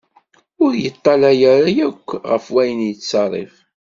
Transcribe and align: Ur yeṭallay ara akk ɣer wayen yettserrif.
Ur 0.63 0.73
yeṭallay 0.83 1.41
ara 1.53 1.69
akk 1.87 2.07
ɣer 2.29 2.43
wayen 2.53 2.79
yettserrif. 2.87 3.55